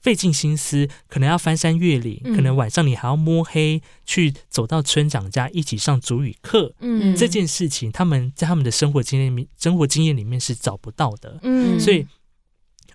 [0.02, 6.72] 费尽心思，可能要翻山越岭，可能晚上你还要摸黑去走到村长家一起上主语课。
[6.80, 11.38] 嗯，这件事情他们在他们的生活经验里，生活经验里面是找不到的。
[11.42, 12.06] 嗯，所以，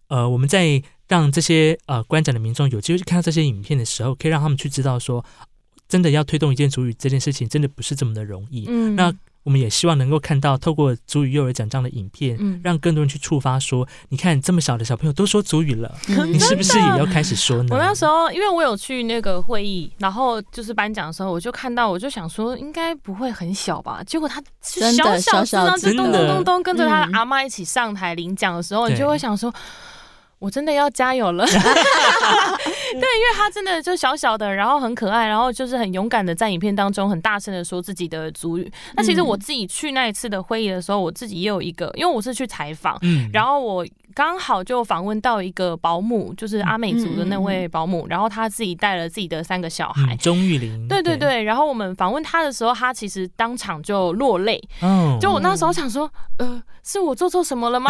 [0.07, 5.23] 呃，我们在让这些呃观展的民众有机会去看到这些影片的时候，可以让他们去知道说，
[5.87, 8.65] 真的要推动一件主语这件事情，真的不是这么的容易。
[8.67, 9.13] 嗯，那。
[9.45, 15.95] 我们也希望能够看到透过足语幼儿奖这样的影片，让更多人去触发说，你看这么小的小朋友都说足语了，
[16.25, 17.67] 你是不是也要开始说呢？
[17.69, 29.53] 我那时候因为我有去那个会议，然后就是颁奖的时候，我就看到，我就想说应该不会很小吧，结果他小小小就咚咚咚咚跟着他阿妈一起上台领奖的时候，你就会想说。
[30.37, 31.53] 我真的要加油了，对，
[32.95, 38.71] 因为他真的就小小的，然后很可爱，然后就是很勇敢的在影片当中很大声的说自己的族语。
[38.95, 42.99] 那其实我自己去那一次的会议的时候，我自己也有一个，因为我是去采访，
[43.31, 56.63] 然后我刚好就访问到一个保姆，就是阿美族的那位保姆，然后她自己带了自己的三个小孩，钟玉玲，对对对，然后我们访问她的时候，她其实当场就落泪，嗯，就我那时候想说，呃。
[56.87, 57.89] 是我做错什么了吗？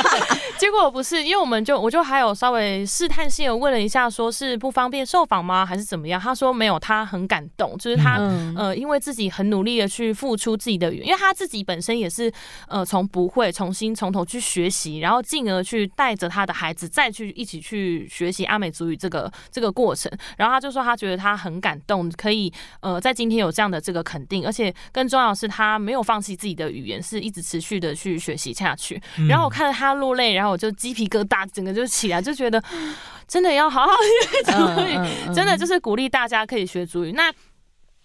[0.60, 6.20] 结果不是，因为我们就我就还有稍微试探性的问了一下，说是不方便受访吗，还是怎么样？
[6.20, 8.18] 她说没有，她很感动，就是他
[8.54, 12.30] 呃，因为自己很努力的去付出自己的语言，因为她自己本身也是
[12.68, 20.10] 呃从不会重新从头去学习，然后进而去带着他的孩子再去一起去学习阿美族语这个这个过程。
[20.36, 29.00] 然后他就说他觉得他很感动，可以呃在今天有这样的这个肯定，而且更重要的是他没有放弃自己的语言，是一直持续的去学习下去。
[29.28, 32.62] 然后我看到他落泪，然后我就鸡皮疙瘩整个就起来，就觉得
[33.26, 33.92] 真的要好好
[34.44, 37.12] 学主语，真的就是鼓励大家可以学主语。
[37.12, 37.32] 那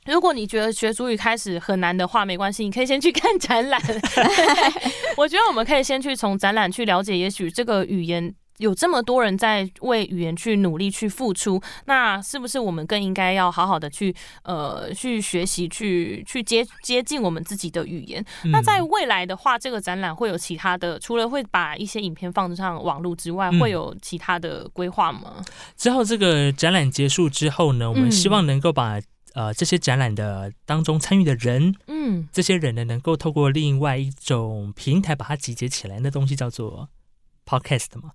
[0.06, 3.82] 如果你觉得学主语开始很难的话，没关系，你可以先去看展览。
[5.18, 8.34] 我觉得我们可以先去从展览去了解，也许这个语言。
[8.58, 18.24] 有这么多人在为语言去努力去付出，那是不是我们更应该要好好的去呃去学习去去接接近我们自己的语言？
[18.52, 25.38] 那在未来的话，这个展览会有其他的，除了会把一些影片放上网络之外，会有其他的规划吗？
[25.76, 29.02] 之后这个展览结束之后呢，我们希望能够把
[29.34, 36.90] 呃这些展览的当中参与的人，嗯，这些人呢能够透过另外一种平台把它集结起来，那东西叫做。
[37.44, 38.12] Podcast 吗？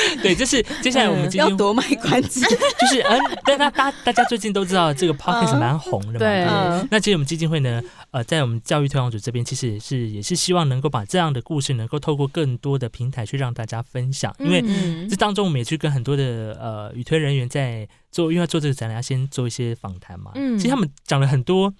[0.22, 6.18] 对，就是接下来我们今天要多卖关子， 就是嗯，但大大大家最近都知道这个 Podcast 蛮红的嘛。
[6.18, 6.88] 对。
[6.90, 14.62] 那其实我们基金会呢，呃，在我们教育推广组这边，其实也是也是希望能够把这样的故事能够透过更多的平台去让大家分享，因为
[15.08, 20.32] 这当中我们也去跟很多的呃语推人员在做，因为要做这个展览要先做一些访谈嘛。
[20.34, 20.58] 嗯。
[20.58, 21.72] 其实他们讲了很多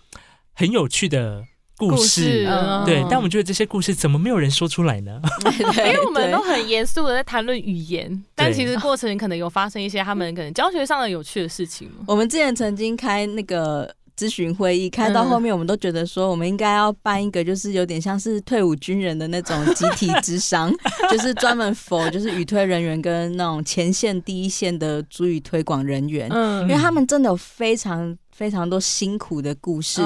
[0.54, 1.44] 很有趣的。
[1.78, 2.44] 故事，
[2.84, 5.20] 对，但我们觉得这些故事怎么没有人说出来呢？
[5.78, 11.88] 因为我们都很严肃的在谈论语言，但其实过程可能有发生一些他们可能教学上的有趣的事情。
[12.04, 20.74] 我们之前曾经开那个咨询会议，开到后面我们都觉得说，我们应该要办一个，就是有点像是退伍军人的那种集体智商，
[21.08, 28.18] 就是专门 for 就是语推人员跟那种前线第一线的主语推广人员，嗯，因为他们真的有非常。
[28.38, 30.00] 非常多辛苦的故事，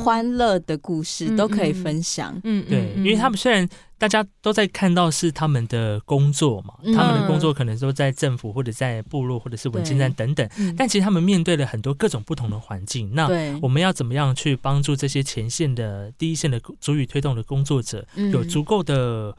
[0.00, 2.36] 欢乐的故事都可以分享。
[2.42, 13.14] 嗯，对，因为他们虽然大家都在看到是他们的工作嘛，他们的工作可能都在政府或者在部落或者是文件站等等，但其实他们面对了很多各种不同的环境。
[13.14, 13.28] 那
[13.62, 19.32] 我们要怎么样去帮助这些前线的第一线的足语推动的工作者，有足够的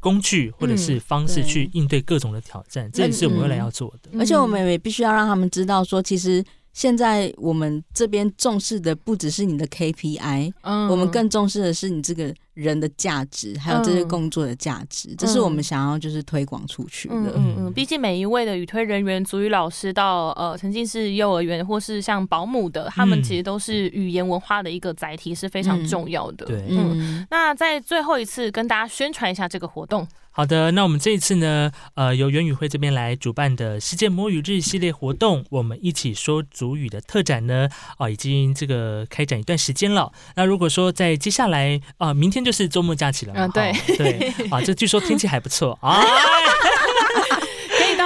[0.00, 2.90] 工具或者是方式去应对各种的挑战？
[2.90, 4.18] 这也是我们未来要做的。
[4.18, 6.44] 而且我们也必须要让他们知道说，其实。
[6.76, 17.14] 现在我们这边重视的不只是你的 KPI，嗯，我们更重视的是你这个人的价值，还有这些工作的价值，这是我们想要就是推广出去的。
[17.34, 26.44] 嗯嗯，毕竟每一位的语推人员，足语老师到呃曾经是幼儿园或是像保姆的，他们其实都是语言文化的一个载体，是非常重要的。
[26.44, 30.06] 对，嗯，那在最后一次跟大家宣传一下这个活动。
[30.36, 40.12] 好的，那我们这一次呢，呃，由元宇会这边来主办的世界魔语日系列活动，我们一起说主语的特展呢，啊，已经这个开展一段时间了。
[40.34, 46.04] 那如果说在接下来啊，明天就是周末假期了嘛，对对，啊，这据说天气还不错啊。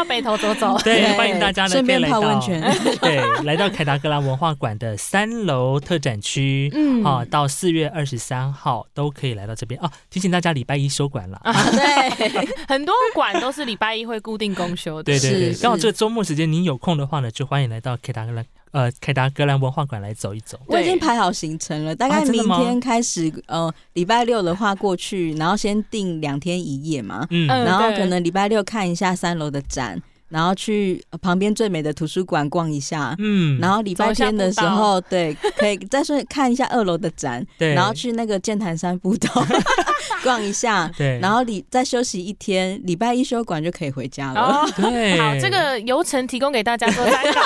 [0.01, 2.59] 到北头走走， 对，欢迎大家呢，顺便泡温泉。
[3.03, 9.90] 对，来到凯达格兰文化馆的三楼特展区，嗯，啊，到四月二十三号都可以来到这边哦。
[10.09, 11.53] 提醒大家，礼拜一休馆了啊。
[11.70, 15.05] 对，很多馆都是礼拜一会固定公休的。
[15.05, 18.46] 对对对，刚好这个周末时间，您有空的话呢，就欢迎来到凯达格兰。
[18.73, 30.01] 呃，凯达格兰文化馆来走一走，我已经排好行程了，大概明天开始，呃，礼拜六的话过去，然后先订两天一夜嘛，嗯，然后可能礼拜六看一下三楼的展。
[30.31, 39.28] 然后去旁边最美的图书馆逛一下，嗯，然后礼拜天的时候，对，可以再说看一下二楼的展，对，然后去那个剑潭山步道
[40.22, 44.64] 逛一下，对，然后礼再休息一天，礼拜一休馆就可以回家了。
[44.76, 47.41] 对，好，这个游程提供给大家做参考，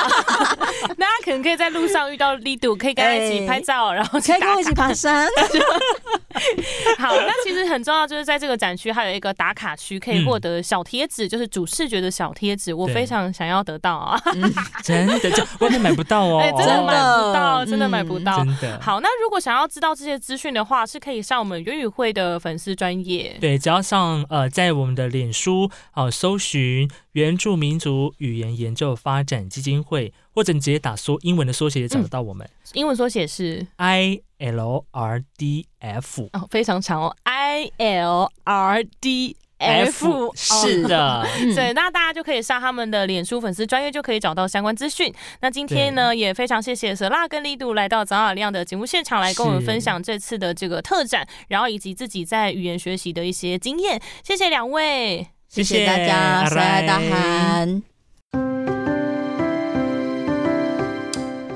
[0.94, 5.26] 大家可能可以在路上遇到力度，可以跟他一起拍照，然后可以跟我一起爬山。
[6.98, 12.73] 好，那其实很重要，就是在这个展区还有一个打卡区，可以获得小贴纸，就是主视觉的小贴纸。
[12.74, 14.20] 我非常想要得到啊！
[14.82, 18.38] 真的，就外面买不到哦，真的买不到，真的买不到。
[18.38, 18.80] 真的。
[18.80, 23.36] 好，那如果想要知道这些资讯的话，是可以上我们元语会的粉丝专业。
[23.40, 32.48] 对，只要上呃，在我们的脸书啊，搜寻原住民族语言研究发展基金会，或者你直接打缩英文的缩写也找得到我们。
[32.72, 39.36] 英文缩写是 I L R D F 哦，非常长哦，I L R D。
[39.64, 45.12] F， 是的，对，那大家就可以上他们的脸书粉丝专业就可以找到相关资讯。
[45.40, 54.00] 那今天呢，也非常谢谢舍拉跟力度来到早雅亮的节目现场，来跟我们分享这次的这个特展，然后以及自己在语言学习的一些经验。
[54.22, 57.82] 谢谢两位，谢谢大家，深爱大喊。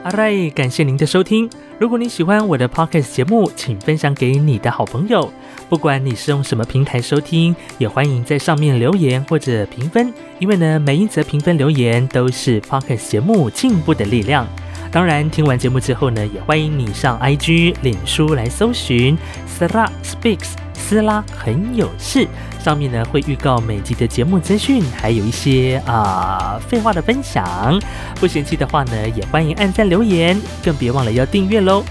[0.04, 1.50] 阿瑞，感谢您的收听。
[1.78, 5.30] 如果你喜欢我的 podcast 节目，请分享给你的好朋友。
[5.68, 14.46] 不管你是用什么平台收听，也欢迎在上面留言或者评分，因为呢，每一则评分留言都是 podcast 节目进步的力量。
[14.90, 22.26] 当然，听完节目之后呢，也欢迎你上 IG、脸书来搜寻 Sara Speaks，斯拉很有事。
[22.58, 27.78] 上面呢会预告每集的节目资讯，还有一些啊废话的分享。
[28.18, 31.84] 不嫌弃的话呢，也欢迎按赞留言，更别忘了要订阅喽。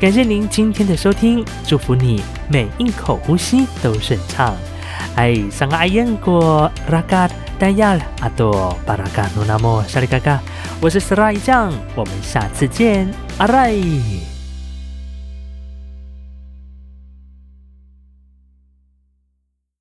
[0.00, 4.54] 感谢您今天的收听，祝福你每一口呼吸都顺畅。
[5.16, 7.28] 哎，上个阿燕过拉嘎
[7.58, 10.38] 达亚阿多巴拉嘎努纳莫沙里嘎嘎，
[10.80, 13.72] 我是斯拉一酱，我们下次见，阿赖。